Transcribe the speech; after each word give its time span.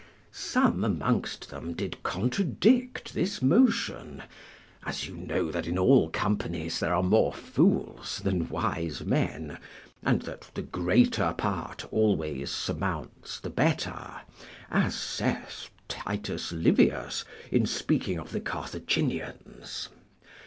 Some 0.31 0.83
amongst 0.83 1.51
them 1.51 1.73
did 1.73 2.01
contradict 2.01 3.13
this 3.13 3.39
motion, 3.39 4.23
as 4.83 5.07
you 5.07 5.13
know 5.15 5.51
that 5.51 5.67
in 5.67 5.77
all 5.77 6.09
companies 6.09 6.79
there 6.79 6.91
are 6.95 7.03
more 7.03 7.31
fools 7.31 8.19
than 8.23 8.49
wise 8.49 9.05
men, 9.05 9.59
and 10.01 10.23
that 10.23 10.49
the 10.55 10.63
greater 10.63 11.33
part 11.37 11.85
always 11.93 12.49
surmounts 12.49 13.39
the 13.39 13.51
better, 13.51 14.09
as 14.71 14.95
saith 14.95 15.69
Titus 15.87 16.51
Livius 16.51 17.23
in 17.51 17.67
speaking 17.67 18.17
of 18.17 18.31
the 18.31 18.41
Carthaginians. 18.41 19.89